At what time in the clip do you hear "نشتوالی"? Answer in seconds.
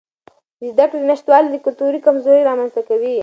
1.09-1.59